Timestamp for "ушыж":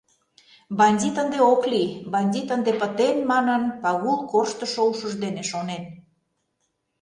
4.91-5.13